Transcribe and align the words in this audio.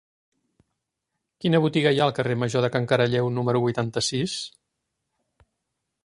Quina 1.43 1.59
botiga 1.65 1.91
hi 1.95 1.99
ha 1.99 2.07
al 2.07 2.15
carrer 2.19 2.37
Major 2.43 2.65
de 2.65 2.71
Can 2.75 2.87
Caralleu 2.91 3.29
número 3.35 3.61
vuitanta-sis? 3.65 4.39